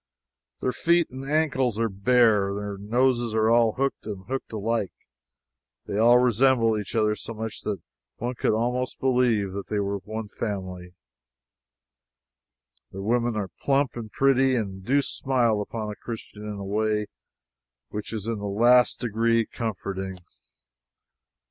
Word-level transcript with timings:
Their 0.61 0.71
feet 0.71 1.11
and 1.11 1.29
ankles 1.29 1.79
are 1.79 1.87
bare. 1.87 2.55
Their 2.55 2.75
noses 2.79 3.35
are 3.35 3.51
all 3.51 3.73
hooked, 3.73 4.07
and 4.07 4.25
hooked 4.27 4.51
alike. 4.51 4.91
They 5.85 5.99
all 5.99 6.17
resemble 6.17 6.75
each 6.79 6.95
other 6.95 7.13
so 7.13 7.35
much 7.35 7.61
that 7.61 7.79
one 8.17 8.33
could 8.33 8.51
almost 8.53 8.99
believe 8.99 9.53
they 9.69 9.79
were 9.79 9.97
of 9.97 10.07
one 10.07 10.27
family. 10.27 10.95
Their 12.91 13.03
women 13.03 13.35
are 13.35 13.51
plump 13.59 13.95
and 13.95 14.11
pretty, 14.11 14.55
and 14.55 14.83
do 14.83 15.03
smile 15.03 15.61
upon 15.61 15.91
a 15.91 15.95
Christian 15.95 16.47
in 16.47 16.55
a 16.57 16.65
way 16.65 17.05
which 17.89 18.11
is 18.11 18.25
in 18.25 18.39
the 18.39 18.45
last 18.47 19.01
degree 19.01 19.45
comforting. 19.45 20.17